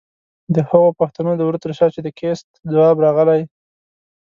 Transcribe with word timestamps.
د 0.55 0.57
هغو 0.69 0.89
پښتنو 0.99 1.31
د 1.35 1.41
وره 1.47 1.59
تر 1.63 1.71
شا 1.77 1.87
چې 1.95 1.99
د 2.03 2.09
کېست 2.19 2.47
ځواب 2.73 2.97
راغلی؛ 3.05 3.41